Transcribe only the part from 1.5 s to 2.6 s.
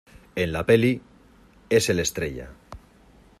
es el Estrella.